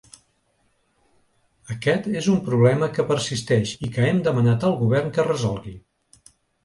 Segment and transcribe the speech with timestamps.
[1.75, 5.77] Aquest és un problema que persisteix i que hem demanat al govern que resolgui.